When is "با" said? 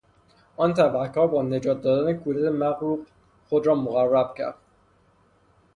1.27-1.41